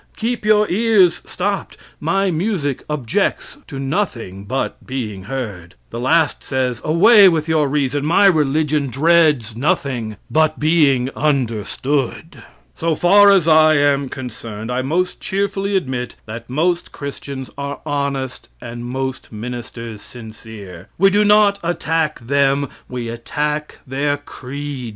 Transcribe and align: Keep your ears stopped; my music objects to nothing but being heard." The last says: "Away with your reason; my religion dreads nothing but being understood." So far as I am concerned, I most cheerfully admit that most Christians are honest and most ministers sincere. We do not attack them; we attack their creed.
Keep 0.15 0.45
your 0.45 0.67
ears 0.67 1.21
stopped; 1.25 1.77
my 1.99 2.31
music 2.31 2.83
objects 2.89 3.59
to 3.67 3.77
nothing 3.77 4.45
but 4.45 4.83
being 4.87 5.25
heard." 5.25 5.75
The 5.91 5.99
last 5.99 6.43
says: 6.43 6.81
"Away 6.83 7.29
with 7.29 7.47
your 7.47 7.67
reason; 7.69 8.03
my 8.03 8.25
religion 8.25 8.87
dreads 8.87 9.55
nothing 9.55 10.17
but 10.31 10.57
being 10.59 11.11
understood." 11.15 12.41
So 12.73 12.95
far 12.95 13.31
as 13.31 13.47
I 13.47 13.75
am 13.77 14.09
concerned, 14.09 14.71
I 14.71 14.81
most 14.81 15.19
cheerfully 15.19 15.77
admit 15.77 16.15
that 16.25 16.49
most 16.49 16.91
Christians 16.91 17.51
are 17.55 17.79
honest 17.85 18.49
and 18.59 18.83
most 18.83 19.31
ministers 19.31 20.01
sincere. 20.01 20.87
We 20.97 21.11
do 21.11 21.23
not 21.23 21.59
attack 21.61 22.19
them; 22.21 22.69
we 22.89 23.07
attack 23.09 23.77
their 23.85 24.17
creed. 24.17 24.81